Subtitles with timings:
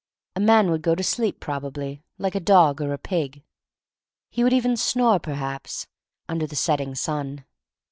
[0.35, 3.43] A man would go to sleep, probably, like a dog or a pig.
[4.31, 5.85] He would even snore, perhaps—
[6.27, 7.45] under the setting sun.